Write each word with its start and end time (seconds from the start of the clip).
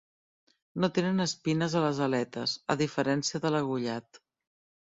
No 0.83 0.89
tenen 0.95 1.25
espines 1.25 1.75
a 1.75 1.83
les 1.83 2.01
aletes, 2.07 2.57
a 2.75 2.79
diferència 2.83 3.43
de 3.45 3.53
l'agullat. 3.57 4.23